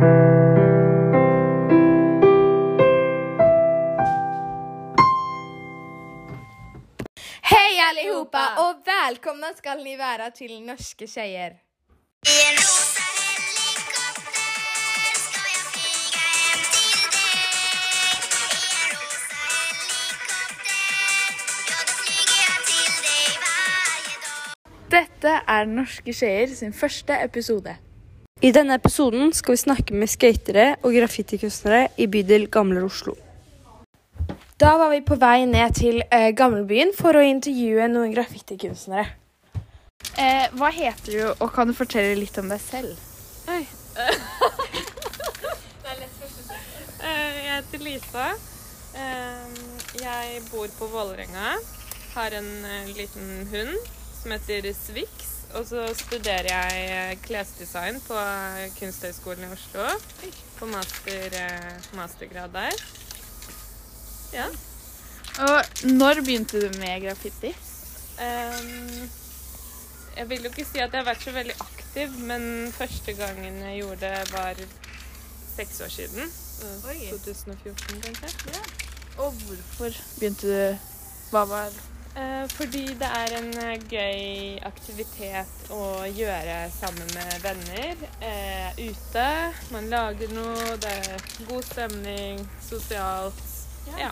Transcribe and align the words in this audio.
Hej 0.00 0.06
allihopa 7.90 8.44
og 8.56 8.80
välkomna 8.86 9.52
skal 9.56 9.84
ni 9.84 9.98
være 9.98 10.30
til 10.30 10.62
Norske 10.64 11.06
tjejer. 11.06 11.50
Dette 24.90 25.36
er 25.48 25.64
Norske 25.68 26.12
skjeer 26.16 26.46
sin 26.56 26.72
første 26.72 27.20
episode. 27.24 27.89
I 28.40 28.50
denne 28.56 28.76
episoden 28.78 29.34
skal 29.36 29.52
vi 29.52 29.60
snakke 29.60 29.96
med 30.00 30.08
skatere 30.08 30.70
og 30.80 30.94
graffitikunstnere 30.96 31.90
i 32.00 32.06
bydel 32.08 32.46
Gamle 32.52 32.80
Oslo. 32.86 33.12
Da 34.60 34.74
var 34.80 34.90
vi 34.92 35.02
på 35.04 35.16
vei 35.20 35.44
ned 35.48 35.74
til 35.76 36.00
eh, 36.12 36.30
Gamlebyen 36.36 36.92
for 36.96 37.16
å 37.16 37.24
intervjue 37.24 37.88
noen 37.92 38.14
graffitikunstnere. 38.14 39.04
Eh, 40.20 40.46
hva 40.56 40.70
heter 40.72 41.12
du, 41.12 41.20
og 41.36 41.52
kan 41.52 41.68
du 41.68 41.76
fortelle 41.76 42.16
litt 42.16 42.36
om 42.40 42.48
deg 42.52 42.60
selv? 42.64 42.96
Oi. 43.52 43.62
det 45.82 45.92
er 45.92 46.00
lett 46.00 46.16
Eh, 47.00 47.36
Jeg 47.44 47.52
heter 47.54 47.84
Lisa. 47.84 48.26
Eh, 48.96 49.60
Jeg 50.00 50.42
bor 50.50 50.68
på 50.78 50.88
Vålerenga. 50.92 51.54
Har 52.14 52.36
en 52.40 52.50
eh, 52.64 52.92
liten 52.96 53.48
hund 53.52 53.76
som 54.20 54.32
heter 54.36 54.72
Swix. 54.76 55.39
Og 55.54 55.66
så 55.66 55.82
studerer 55.98 56.46
jeg 56.46 56.82
eh, 56.90 57.16
klesdesign 57.24 57.98
på 58.06 58.14
eh, 58.14 58.70
Kunsthøgskolen 58.78 59.48
i 59.48 59.52
Oslo. 59.52 59.86
På 60.58 60.66
master, 60.70 61.34
eh, 61.34 61.88
mastergrad 61.98 62.54
der. 62.54 62.76
Ja. 64.32 64.46
Og 65.46 65.90
når 65.90 66.22
begynte 66.24 66.60
du 66.60 66.78
med 66.78 67.02
graffiti? 67.06 67.54
Um, 68.20 69.10
jeg 70.16 70.28
vil 70.28 70.42
jo 70.44 70.50
ikke 70.52 70.66
si 70.68 70.78
at 70.78 70.92
jeg 70.92 71.00
har 71.00 71.08
vært 71.08 71.24
så 71.24 71.32
veldig 71.32 71.54
aktiv, 71.60 72.18
men 72.28 72.72
første 72.72 73.12
gangen 73.16 73.62
jeg 73.64 73.78
gjorde 73.80 74.00
det, 74.00 74.32
var 74.32 74.60
seks 75.56 75.80
år 75.80 75.88
siden. 75.88 76.32
Oi. 76.88 76.98
2014, 77.10 78.02
kanskje. 78.02 78.60
Og 79.18 79.32
hvorfor 79.32 79.96
begynte 80.18 80.46
du? 80.46 80.90
Hva 81.30 81.44
var 81.48 81.72
fordi 82.50 82.84
det 82.98 83.06
er 83.06 83.34
en 83.38 83.50
eh, 83.62 83.84
gøy 83.90 84.58
aktivitet 84.66 85.70
å 85.70 86.06
gjøre 86.10 86.56
sammen 86.74 87.06
med 87.14 87.36
venner. 87.44 88.02
Eh, 88.20 88.80
ute. 88.90 89.26
Man 89.70 89.86
lager 89.92 90.32
noe, 90.34 90.76
det 90.82 90.90
er 90.90 91.22
god 91.48 91.64
stemning, 91.68 92.42
sosialt. 92.66 93.40
Ja. 93.98 94.10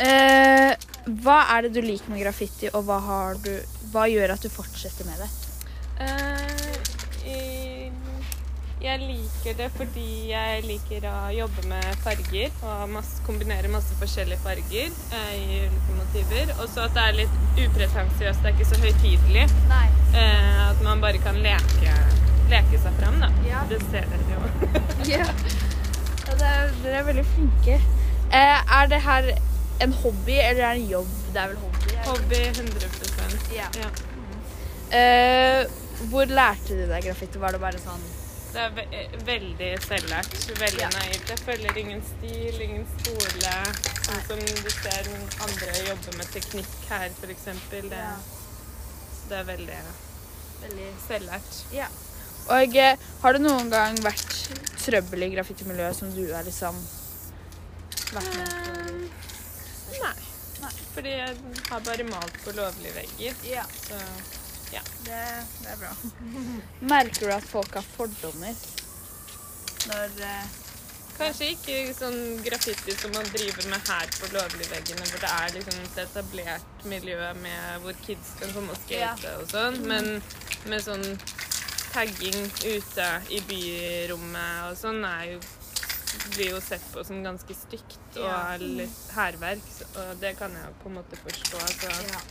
eh, 0.00 0.72
Hva 1.20 1.38
er 1.56 1.66
det 1.68 1.74
du 1.76 1.82
liker 1.84 2.10
med 2.12 2.24
graffiti, 2.24 2.70
og 2.72 2.84
hva, 2.88 2.98
har 3.04 3.40
du, 3.44 3.52
hva 3.92 4.06
gjør 4.10 4.34
at 4.36 4.42
du 4.44 4.50
fortsetter 4.52 5.08
med 5.08 5.20
det? 5.20 5.30
Eh, 6.00 6.29
jeg 8.80 9.00
liker 9.02 9.56
det 9.58 9.66
fordi 9.74 10.30
jeg 10.30 10.62
liker 10.64 11.04
å 11.10 11.16
jobbe 11.34 11.64
med 11.68 11.88
farger 12.04 12.54
og 12.64 12.92
masse, 12.94 13.20
kombinere 13.26 13.68
masse 13.72 13.96
forskjellige 14.00 14.40
farger 14.44 14.88
eh, 14.88 15.34
i 15.36 15.58
ulike 15.66 15.96
motiver. 15.98 16.54
Og 16.56 16.64
så 16.72 16.86
at 16.86 16.96
det 16.96 17.04
er 17.04 17.18
litt 17.18 17.36
upretensiøst, 17.66 18.40
det 18.40 18.50
er 18.50 18.56
ikke 18.56 18.68
så 18.70 18.80
høytidelig. 18.80 19.44
Eh, 20.16 20.62
at 20.64 20.80
man 20.86 21.02
bare 21.04 21.20
kan 21.22 21.36
leke, 21.44 21.96
leke 22.52 22.80
seg 22.80 22.96
fram, 23.02 23.20
da. 23.22 23.28
Ja. 23.48 23.64
Det 23.70 23.82
ser 23.90 24.08
dere 24.12 24.30
jo. 24.32 24.40
Ja. 25.10 25.24
ja 25.24 26.34
er, 26.36 26.72
dere 26.84 26.96
er 27.02 27.06
veldig 27.10 27.26
flinke. 27.34 27.76
Eh, 28.30 28.72
er 28.80 28.88
det 28.88 29.02
her 29.04 29.32
en 29.84 29.92
hobby, 30.04 30.38
eller 30.38 30.64
er 30.64 30.78
det 30.78 30.86
en 30.86 30.90
jobb? 30.94 31.12
Det 31.34 31.42
er 31.42 31.52
vel 31.52 31.60
hobby? 31.66 31.84
Eller? 31.90 32.08
Hobby 32.08 32.40
100 32.48 33.52
Ja. 33.56 33.68
ja. 33.80 33.92
Eh, 34.96 35.68
hvor 36.10 36.24
lærte 36.24 36.74
du 36.74 36.88
deg 36.88 37.04
graffiti? 37.04 37.40
Var 37.40 37.54
det 37.54 37.60
bare 37.62 37.82
sånn 37.82 38.02
Det 38.50 38.58
er 38.64 38.70
ve 38.74 38.84
eh, 38.98 39.12
veldig 39.26 39.70
selvlært. 39.84 40.32
Veldig 40.58 40.80
Ja. 40.82 40.88
naivt. 40.96 41.28
Jeg 41.30 41.38
følger 41.46 41.76
ingen 41.78 42.02
stil, 42.02 42.60
ingen 42.64 42.86
skole. 42.98 43.52
Sånn 44.06 44.22
som 44.26 44.40
du 44.64 44.70
ser 44.74 45.02
noen 45.10 45.26
andre 45.46 45.74
jobbe 45.88 46.16
med 46.18 46.30
teknikk 46.34 46.72
her, 46.90 47.08
f.eks. 47.20 47.44
Det, 47.70 47.82
Ja. 47.90 48.16
det 49.28 49.38
er 49.38 49.44
veldig 49.44 49.80
veldig 50.62 50.88
selvlært. 51.06 51.60
Ja. 51.72 51.86
Og 52.50 52.76
eh, 52.76 52.96
har 53.22 53.32
det 53.36 53.42
noen 53.44 53.70
gang 53.70 53.96
vært 54.02 54.34
trøbbel 54.82 55.22
i 55.22 55.30
graffitimiljøet 55.36 55.96
som 55.96 56.10
du 56.16 56.24
har 56.34 56.42
liksom 56.42 56.74
vært 58.10 58.34
med 58.34 58.50
på? 58.50 58.74
Nei. 60.00 60.14
nei. 60.64 60.72
Fordi 60.94 61.08
jeg 61.14 61.36
har 61.70 61.80
bare 61.86 62.04
malt 62.10 62.38
på 62.44 62.52
lovlige 62.56 62.94
vegger. 62.98 63.34
Ja, 63.46 63.62
Så 63.86 64.00
det, 65.06 65.20
det 65.62 65.72
er 65.74 65.78
bra. 65.80 65.92
Merker 66.94 67.26
du 67.26 67.34
at 67.34 67.46
folk 67.50 67.74
har 67.78 67.86
fordommer 67.96 68.56
når 69.90 70.20
eh, 70.26 70.58
Kanskje 71.20 71.50
ikke 71.52 71.74
sånn 71.92 72.38
graffiti 72.40 72.94
som 72.96 73.12
man 73.12 73.26
driver 73.28 73.66
med 73.68 73.88
her 73.90 74.06
på 74.14 74.30
lovligveggene, 74.32 75.04
hvor 75.10 75.20
det 75.20 75.32
er 75.36 75.50
liksom 75.52 75.82
et 75.82 75.98
etablert 76.06 76.86
miljø 76.88 77.18
med 77.42 77.82
hvor 77.82 77.98
kids 78.06 78.30
kan 78.40 78.54
komme 78.56 78.72
og 78.72 78.80
skate 78.86 79.34
og 79.36 79.50
sånn, 79.50 79.76
men 79.90 80.08
med 80.70 80.80
sånn 80.80 81.04
tagging 81.90 82.38
ute 82.64 83.08
i 83.36 83.42
byrommet 83.50 84.70
og 84.70 84.78
sånn 84.80 85.04
er 85.04 85.34
jo 85.34 85.42
blir 86.34 86.54
jo 86.54 86.60
sett 86.64 86.84
på 86.94 87.04
som 87.06 87.20
ganske 87.24 87.54
stygt 87.54 88.16
og 88.18 88.26
er 88.30 88.64
litt 88.80 89.02
hærverk, 89.14 89.68
og 90.00 90.14
det 90.22 90.32
kan 90.38 90.54
jeg 90.56 90.66
jo 90.66 90.78
på 90.82 90.90
en 90.90 90.96
måte 90.98 91.18
forstå. 91.20 91.60
Så 91.76 91.92
ja. 92.08 92.22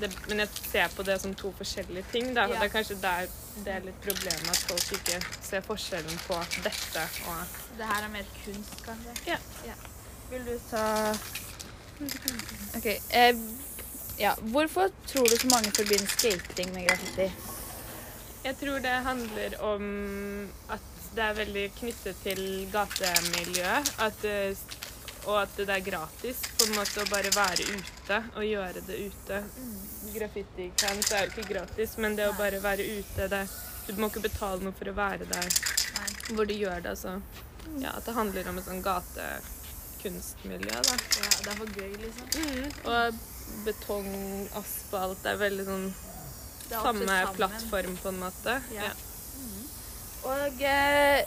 Det, 0.00 0.10
men 0.28 0.42
jeg 0.42 0.48
ser 0.70 0.96
på 0.96 1.04
det 1.06 1.20
som 1.22 1.34
to 1.34 1.52
forskjellige 1.58 2.04
ting. 2.12 2.32
Da. 2.36 2.46
Ja. 2.48 2.58
Det 2.60 2.68
er 2.68 2.74
kanskje 2.74 2.98
der 3.02 3.30
det 3.64 3.72
er 3.74 3.84
litt 3.84 3.98
problemet 4.04 4.50
at 4.52 4.60
folk 4.70 4.92
ikke 4.96 5.18
ser 5.44 5.64
forskjellen 5.66 6.20
på 6.24 6.36
dette 6.64 7.02
og 7.28 7.56
Det 7.76 7.88
her 7.88 8.06
er 8.06 8.12
mer 8.12 8.28
kunst, 8.44 8.76
kanskje? 8.86 9.16
Ja. 9.26 9.74
Vil 10.30 10.46
du 10.46 10.54
ta 10.70 10.84
OK. 12.76 12.86
Eh, 12.86 13.36
ja. 14.20 14.34
Hvorfor 14.40 14.88
tror 15.06 15.26
du 15.26 15.36
så 15.36 15.48
mange 15.50 15.72
forbinder 15.76 16.06
skating 16.06 16.72
med 16.74 16.86
graffiti? 16.88 17.32
Jeg 18.44 18.56
tror 18.56 18.78
det 18.78 18.90
handler 19.04 19.58
om 19.60 19.84
at 20.70 20.86
det 21.16 21.24
er 21.24 21.34
veldig 21.34 21.64
knyttet 21.76 22.16
til 22.22 22.42
gatemiljøet. 22.72 23.94
At, 23.98 24.24
eh, 24.24 24.56
og 25.26 25.36
at 25.42 25.56
det 25.58 25.68
er 25.74 25.84
gratis 25.84 26.40
på 26.56 26.66
en 26.66 26.76
måte 26.78 27.02
å 27.02 27.08
bare 27.10 27.32
være 27.34 27.66
ute 27.74 28.20
og 28.36 28.46
gjøre 28.46 28.82
det 28.86 28.98
ute. 29.10 29.40
Graffiti 30.14 30.70
kan, 30.80 31.02
så 31.04 31.18
er 31.18 31.28
det 31.28 31.34
ikke 31.34 31.52
gratis, 31.54 31.96
men 32.00 32.16
det 32.18 32.30
å 32.30 32.36
bare 32.38 32.62
være 32.62 32.86
ute 32.98 33.28
det, 33.32 33.44
Du 33.88 33.96
må 33.98 34.06
ikke 34.10 34.22
betale 34.22 34.62
noe 34.62 34.76
for 34.76 34.86
å 34.90 34.94
være 34.94 35.26
der 35.26 35.48
hvor 36.34 36.46
du 36.46 36.54
gjør 36.54 36.80
det. 36.80 36.90
altså. 36.90 37.20
ja, 37.80 37.90
at 37.96 38.06
det 38.06 38.14
handler 38.14 38.48
om 38.48 38.58
et 38.60 38.66
sånn 38.68 38.82
gatekunstmiljø, 38.84 40.76
da. 40.86 40.96
Ja, 41.18 41.30
det 41.42 41.52
er 41.52 41.58
for 41.58 41.74
gøy, 41.74 41.92
liksom. 42.04 42.26
Mm. 42.36 42.68
Og 42.92 43.64
betong, 43.66 44.10
asfalt 44.60 45.22
Det 45.24 45.32
er 45.32 45.40
veldig 45.40 45.66
sånn 45.66 45.88
er 46.70 46.84
samme 46.84 47.20
plattform, 47.34 47.96
på 47.98 48.12
en 48.12 48.20
måte. 48.22 48.60
Ja. 48.76 48.92
Og 50.30 50.62
eh, 50.62 51.24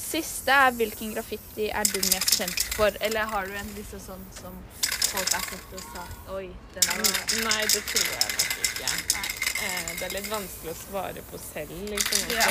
siste 0.00 0.50
er 0.52 0.70
hvilken 0.78 1.14
graffiti 1.14 1.68
er 1.70 1.84
du 1.92 1.98
mest 2.12 2.36
kjent 2.38 2.62
for? 2.76 2.90
Eller 3.00 3.26
har 3.32 3.46
du 3.46 3.54
en 3.58 3.72
liksom 3.76 4.00
sånn 4.00 4.24
som 4.40 4.54
folk 5.08 5.30
har 5.32 5.44
sett 5.48 5.74
og 5.74 5.84
sagt 5.94 6.30
Oi, 6.36 6.48
den 6.74 6.88
er 6.92 6.98
Mm, 6.98 7.44
Nei, 7.48 7.62
det 7.72 7.82
tror 7.88 8.08
jeg 8.12 8.30
nok 8.36 8.52
ikke. 8.68 9.24
Eh, 9.58 9.88
det 9.98 10.04
er 10.06 10.12
litt 10.14 10.28
vanskelig 10.30 10.70
å 10.74 10.78
svare 10.78 11.22
på 11.30 11.38
selv, 11.42 11.72
liksom. 11.90 12.30
Ja. 12.30 12.46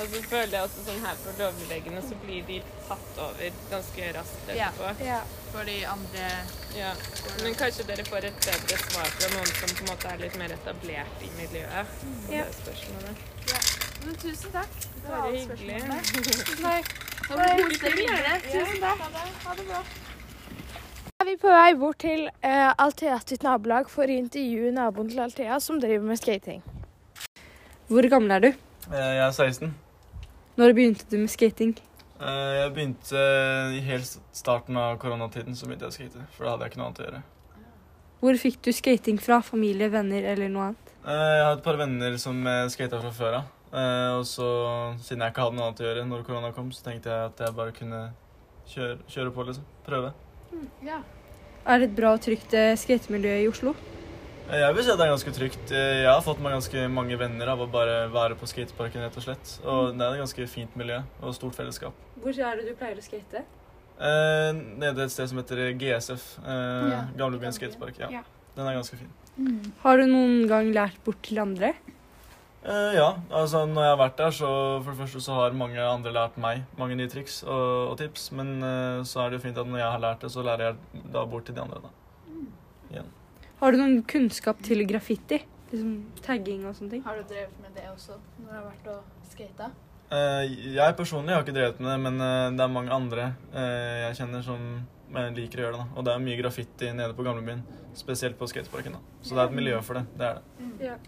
Og 0.00 0.08
så 0.08 0.20
føler 0.24 0.54
jeg 0.56 0.62
også 0.64 0.84
sånn 0.86 1.02
her 1.04 1.16
på 1.20 1.32
lovveggene, 1.38 2.00
så 2.08 2.16
blir 2.22 2.46
de 2.48 2.62
tatt 2.88 3.18
over 3.20 3.58
ganske 3.70 4.06
raskt 4.16 4.48
Ja. 4.56 4.70
etterpå. 4.70 5.04
ja. 5.04 5.18
For 5.52 5.64
de 5.68 5.84
andre 5.84 6.30
Ja. 6.74 6.94
Men 7.42 7.54
kanskje 7.54 7.84
dere 7.86 8.04
får 8.08 8.24
et 8.30 8.40
bedre 8.46 8.78
svar 8.86 9.04
fra 9.18 9.28
noen 9.34 9.52
som 9.58 9.68
på 9.76 9.82
en 9.84 9.90
måte 9.92 10.08
er 10.14 10.16
litt 10.24 10.36
mer 10.40 10.48
etablert 10.56 11.22
i 11.22 11.28
miljøet 11.36 11.86
på 12.26 12.32
Ja. 12.32 12.44
det 12.44 12.54
spørsmålet. 12.62 13.16
Men 14.06 14.14
tusen 14.18 14.50
takk. 14.54 14.72
Det 15.02 15.08
Bare 15.08 15.32
hyggelig. 15.34 15.80
Tusen 16.12 16.62
takk. 16.64 16.88
Ha 17.28 17.36
det 17.36 17.66
koselig. 17.68 18.06
Tusen 18.46 18.80
takk. 18.82 19.04
Ha 19.46 19.54
det 19.58 19.66
bra. 19.68 19.82
Er 21.22 21.28
vi 21.28 21.36
på 21.38 21.52
vei 21.54 21.74
bort 21.78 22.00
til 22.02 22.24
uh, 22.42 22.72
Althea 22.82 23.20
sitt 23.22 23.44
nabolag 23.46 23.86
for 23.92 24.10
å 24.10 24.16
intervjue 24.24 24.72
naboen 24.74 25.10
til 25.12 25.20
Althea, 25.22 25.58
som 25.62 25.78
driver 25.82 26.08
med 26.08 26.18
skating. 26.18 26.62
Hvor 27.92 28.08
gammel 28.10 28.34
er 28.38 28.42
du? 28.42 28.48
Eh, 28.90 29.12
Jeg 29.20 29.22
er 29.28 29.36
16. 29.36 29.70
Når 30.58 30.74
begynte 30.76 31.06
du 31.12 31.16
med 31.22 31.30
skating? 31.30 31.76
Eh, 32.18 32.50
Jeg 32.58 32.72
begynte 32.74 33.22
i 33.76 33.80
helt 33.86 34.16
starten 34.34 34.76
av 34.80 34.96
koronatiden, 35.02 35.54
så 35.54 35.68
begynte 35.70 35.86
jeg 35.86 35.94
å 35.94 35.98
skate. 36.00 36.26
For 36.34 36.46
da 36.48 36.56
hadde 36.56 36.66
jeg 36.66 36.72
ikke 36.74 36.82
noe 36.82 36.90
annet 36.90 37.02
å 37.02 37.06
gjøre. 37.06 37.22
Hvor 38.22 38.38
fikk 38.38 38.58
du 38.66 38.72
skating 38.74 39.18
fra? 39.22 39.38
Familie, 39.46 39.88
venner 39.94 40.26
eller 40.34 40.50
noe 40.50 40.70
annet? 40.72 40.92
Eh, 41.06 41.26
Jeg 41.38 41.44
har 41.46 41.56
et 41.60 41.64
par 41.70 41.78
venner 41.78 42.18
som 42.22 42.42
skater 42.74 42.98
fra 43.02 43.14
før 43.14 43.38
av. 43.42 43.50
Eh, 43.72 44.10
og 44.18 44.26
så, 44.28 44.46
siden 45.00 45.22
jeg 45.24 45.32
ikke 45.32 45.46
hadde 45.46 45.56
noe 45.56 45.68
annet 45.70 45.80
å 45.80 45.86
gjøre 45.86 46.04
når 46.08 46.24
korona 46.26 46.50
kom, 46.52 46.68
så 46.76 46.84
tenkte 46.84 47.08
jeg 47.08 47.30
at 47.30 47.38
jeg 47.40 47.54
bare 47.56 47.72
kunne 47.76 48.02
kjøre, 48.68 48.98
kjøre 49.08 49.32
på, 49.32 49.46
liksom. 49.48 49.64
Prøve. 49.86 50.10
Ja. 50.84 50.98
Er 51.64 51.78
det 51.80 51.88
et 51.92 51.96
bra 51.96 52.12
og 52.16 52.20
trygt 52.24 52.52
eh, 52.58 52.74
skatemiljø 52.76 53.32
i 53.44 53.48
Oslo? 53.48 53.72
Eh, 54.50 54.58
Jeg 54.60 54.74
vil 54.76 54.84
si 54.84 54.90
at 54.92 54.98
det 55.00 55.06
er 55.06 55.12
ganske 55.14 55.32
trygt. 55.38 55.72
Jeg 55.72 56.10
har 56.10 56.20
fått 56.26 56.42
meg 56.44 56.52
ganske 56.58 56.84
mange 56.92 57.16
venner 57.20 57.48
av 57.54 57.62
å 57.64 57.68
bare 57.72 58.08
være 58.12 58.36
på 58.36 58.48
skateparken, 58.50 59.00
rett 59.06 59.16
og 59.16 59.24
slett. 59.24 59.54
Og 59.64 59.94
det 59.96 60.04
er 60.04 60.18
et 60.18 60.22
ganske 60.26 60.46
fint 60.52 60.76
miljø 60.76 61.00
og 61.22 61.32
stort 61.38 61.56
fellesskap. 61.56 61.96
Hvor 62.20 62.36
er 62.36 62.60
det 62.60 62.68
du 62.68 62.74
pleier 62.76 63.00
å 63.00 63.06
skate? 63.06 63.44
Eh, 64.02 64.50
nede 64.82 65.06
et 65.06 65.14
sted 65.14 65.30
som 65.30 65.38
heter 65.40 65.64
GSF. 65.78 66.28
Eh, 66.42 66.90
Ja, 66.92 67.00
Gamlebyen 67.16 67.54
skatepark. 67.56 67.98
Ja. 68.02 68.10
Ja. 68.18 68.22
Den 68.56 68.66
er 68.68 68.76
ganske 68.76 68.98
fin. 69.00 69.72
Har 69.80 69.96
du 69.96 70.04
noen 70.10 70.42
gang 70.50 70.68
lært 70.76 70.98
bort 71.06 71.22
til 71.24 71.38
andre? 71.40 71.72
Eh, 72.62 72.92
ja, 72.94 73.08
altså 73.34 73.64
når 73.66 73.82
jeg 73.82 73.94
har 73.94 74.02
vært 74.04 74.20
der, 74.20 74.34
så 74.36 74.50
for 74.84 74.92
det 74.92 75.00
første 75.00 75.22
så 75.24 75.38
har 75.40 75.56
mange 75.58 75.82
andre 75.82 76.12
lært 76.14 76.36
meg 76.38 76.62
mange 76.78 76.94
nye 76.98 77.10
triks 77.10 77.40
og, 77.42 77.90
og 77.90 77.96
tips. 77.98 78.28
Men 78.38 78.54
uh, 78.62 79.02
så 79.08 79.24
er 79.24 79.32
det 79.32 79.40
jo 79.40 79.46
fint 79.48 79.58
at 79.58 79.66
når 79.66 79.82
jeg 79.82 79.90
har 79.96 80.04
lært 80.04 80.22
det, 80.22 80.30
så 80.34 80.46
lærer 80.46 80.70
jeg 80.70 81.02
da 81.14 81.26
bort 81.26 81.48
til 81.48 81.58
de 81.58 81.64
andre. 81.64 81.82
da. 81.82 81.96
Har 83.62 83.70
du 83.70 83.78
noen 83.78 84.00
kunnskap 84.10 84.58
til 84.66 84.82
graffiti? 84.90 85.36
Liksom 85.70 85.90
tagging 86.24 86.64
og 86.66 86.74
sånne 86.74 86.96
ting? 86.96 87.02
Har 87.06 87.20
du 87.20 87.28
drevet 87.30 87.60
med 87.62 87.76
det 87.78 87.84
også 87.92 88.16
når 88.18 88.48
du 88.48 88.56
har 88.56 88.64
vært 88.64 88.88
og 88.90 89.28
skata? 89.30 89.68
Uh, 90.10 90.42
jeg 90.74 90.96
personlig 90.98 91.36
har 91.36 91.44
ikke 91.44 91.54
drevet 91.54 91.78
med 91.78 91.92
det, 91.92 92.00
men 92.02 92.18
eh, 92.26 92.48
det 92.58 92.64
er 92.64 92.72
mange 92.74 92.90
andre 92.92 93.28
eh, 93.54 94.00
jeg 94.08 94.18
kjenner 94.18 94.42
som 94.44 94.66
eh, 95.14 95.30
liker 95.38 95.62
å 95.62 95.64
gjøre 95.64 95.78
det. 95.78 95.84
da. 95.84 95.94
Og 95.94 96.08
det 96.08 96.12
er 96.12 96.26
mye 96.26 96.40
graffiti 96.42 96.90
nede 96.98 97.14
på 97.14 97.24
gamlebyen, 97.28 97.62
spesielt 98.02 98.36
på 98.40 98.50
skateparken. 98.50 98.98
da. 98.98 99.16
Så 99.22 99.38
det 99.38 99.44
er 99.44 99.52
et 99.52 99.58
miljø 99.62 99.78
for 99.86 100.00
det. 100.00 100.04
Det 100.18 100.26
er 100.32 100.42
det. 100.82 100.98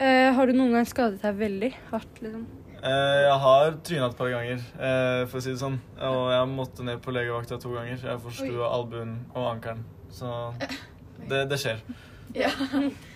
Eh, 0.00 0.30
har 0.32 0.48
du 0.48 0.56
noen 0.56 0.72
gang 0.78 0.88
skadet 0.88 1.20
deg 1.20 1.36
veldig 1.36 1.70
hardt? 1.90 2.22
liksom? 2.24 2.46
Uh, 2.80 3.18
jeg 3.20 3.36
har 3.42 3.74
tryna 3.84 4.06
et 4.08 4.16
par 4.16 4.30
ganger, 4.32 4.62
uh, 4.80 5.26
for 5.28 5.36
å 5.36 5.42
si 5.44 5.52
det 5.52 5.60
sånn. 5.60 5.76
Og 6.08 6.22
jeg 6.32 6.48
måtte 6.54 6.86
ned 6.86 7.02
på 7.04 7.12
legevakta 7.12 7.60
to 7.60 7.74
ganger. 7.74 8.00
Jeg 8.00 8.22
forstua 8.24 8.70
albuen 8.72 9.18
og 9.34 9.50
ankelen. 9.50 9.84
Så 10.10 10.32
det, 11.30 11.44
det 11.52 11.60
skjer. 11.60 11.84
Ja. 12.32 12.48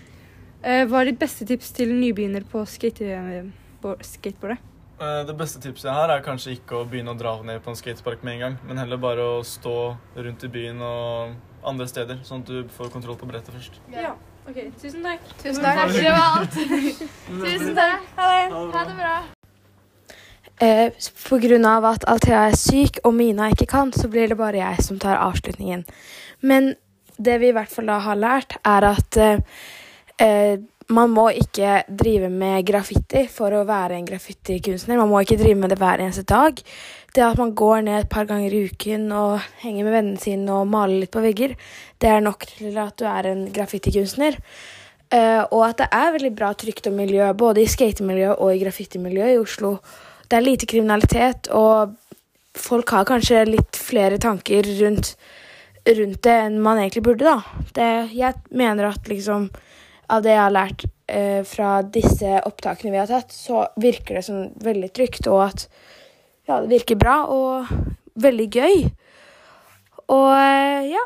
hva 0.91 1.01
er 1.01 1.11
ditt 1.11 1.23
beste 1.23 1.49
tips 1.49 1.73
til 1.77 1.97
nybegynner 1.97 2.45
på 2.49 2.67
skate 2.69 3.17
skateboardet? 4.05 4.71
Eh, 4.95 5.23
det 5.27 5.35
beste 5.35 5.59
tipset 5.63 5.89
jeg 5.89 5.97
har, 5.97 6.11
er 6.13 6.23
kanskje 6.23 6.55
ikke 6.55 6.79
å 6.79 6.85
begynne 6.87 7.15
å 7.15 7.19
dra 7.19 7.35
ned 7.43 7.63
på 7.65 7.73
en 7.73 7.79
skatepark 7.79 8.23
med 8.23 8.37
en 8.37 8.45
gang, 8.45 8.61
men 8.69 8.79
heller 8.79 9.01
bare 9.03 9.25
å 9.27 9.41
stå 9.47 9.75
rundt 10.15 10.45
i 10.47 10.51
byen 10.55 10.79
og 10.87 11.35
andre 11.67 11.89
steder, 11.91 12.21
sånn 12.27 12.45
at 12.45 12.53
du 12.53 12.71
får 12.77 12.93
kontroll 12.95 13.19
på 13.19 13.29
brettet 13.29 13.57
først. 13.57 13.81
Ja. 13.93 14.15
Ok, 14.45 14.59
tusen 14.83 15.01
takk. 15.05 15.21
Tusen 15.41 15.63
takk. 15.65 15.93
Det 15.95 16.11
var 16.13 16.39
alt. 16.39 16.57
Tusen 17.45 17.71
takk. 17.79 18.11
Ha 18.19 18.27
det. 18.33 18.59
Ha 18.75 18.83
det 18.91 18.97
bra. 18.99 19.15
Eh, 20.63 21.07
på 21.29 21.39
grunn 21.43 21.65
av 21.67 21.87
at 21.89 22.05
Althea 22.13 22.43
er 22.51 22.59
syk 22.59 23.01
og 23.09 23.17
Mina 23.17 23.49
ikke 23.55 23.67
kan, 23.73 23.93
så 23.97 24.11
blir 24.13 24.29
det 24.31 24.37
bare 24.39 24.61
jeg 24.61 24.85
som 24.85 25.01
tar 25.01 25.17
avslutningen. 25.17 25.87
Men 26.45 26.75
det 27.17 27.39
vi 27.41 27.49
i 27.51 27.57
hvert 27.57 27.73
fall 27.73 27.89
da 27.89 27.99
har 28.05 28.21
lært, 28.21 28.59
er 28.69 28.87
at 28.93 29.17
eh, 29.17 29.41
eh, 30.23 30.61
man 30.93 31.13
må 31.15 31.31
ikke 31.33 31.83
drive 31.89 32.29
med 32.29 32.67
graffiti 32.69 33.25
for 33.33 33.55
å 33.57 33.65
være 33.69 33.97
en 33.97 34.09
graffitikunstner. 34.09 34.99
Man 35.01 35.09
må 35.09 35.23
ikke 35.25 35.39
drive 35.41 35.57
med 35.57 35.73
det 35.73 35.79
hver 35.81 36.03
eneste 36.05 36.27
dag. 36.29 36.61
Det 37.15 37.25
at 37.25 37.41
man 37.41 37.55
går 37.57 37.85
ned 37.87 38.01
et 38.03 38.13
par 38.13 38.29
ganger 38.29 38.53
i 38.53 38.65
uken 38.69 39.07
og 39.17 39.45
henger 39.63 39.87
med 39.87 39.95
vennene 39.95 40.21
sine 40.21 40.53
og 40.53 40.69
maler 40.69 41.05
litt 41.05 41.15
på 41.15 41.23
vegger, 41.25 41.55
det 42.03 42.11
er 42.11 42.25
nok 42.25 42.45
til 42.51 42.77
at 42.83 42.97
du 43.01 43.07
er 43.09 43.31
en 43.31 43.45
graffitikunstner. 43.55 44.41
Eh, 45.15 45.43
og 45.45 45.63
at 45.69 45.85
det 45.85 45.89
er 45.95 46.15
veldig 46.17 46.33
bra 46.37 46.53
trygt 46.59 46.89
og 46.91 46.97
miljø, 46.97 47.29
både 47.39 47.63
i 47.63 47.71
skatemiljøet 47.71 48.41
og 48.43 48.51
i 48.53 48.61
graffitimiljøet 48.65 49.37
i 49.37 49.41
Oslo. 49.41 49.77
Det 50.29 50.37
er 50.37 50.45
lite 50.45 50.69
kriminalitet, 50.69 51.49
og 51.55 51.95
folk 52.59 52.91
har 52.97 53.07
kanskje 53.09 53.45
litt 53.49 53.79
flere 53.79 54.19
tanker 54.19 54.67
rundt, 54.81 55.15
rundt 55.87 56.21
det 56.25 56.35
enn 56.49 56.59
man 56.65 56.81
egentlig 56.83 57.05
burde, 57.07 57.31
da. 57.31 57.63
Det, 57.77 57.89
jeg 58.17 58.41
mener 58.51 58.91
at 58.91 59.09
liksom 59.09 59.49
av 60.13 60.25
det 60.25 60.35
jeg 60.35 60.43
har 60.43 60.55
lært 60.55 60.85
eh, 61.09 61.41
fra 61.49 61.79
disse 61.83 62.39
opptakene 62.45 62.93
vi 62.93 63.01
har 63.01 63.11
tatt, 63.11 63.33
så 63.33 63.67
virker 63.81 64.19
det 64.19 64.25
som 64.27 64.47
veldig 64.65 64.91
trygt, 64.97 65.29
og 65.31 65.47
at 65.49 65.67
ja, 66.49 66.61
det 66.61 66.71
virker 66.73 67.01
bra 67.01 67.17
og 67.33 67.71
veldig 68.21 68.49
gøy. 68.53 68.87
Og 70.13 70.31
eh, 70.37 70.93
ja. 70.93 71.05